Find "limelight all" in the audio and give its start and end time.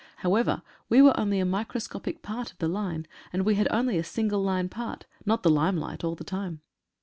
5.61-6.15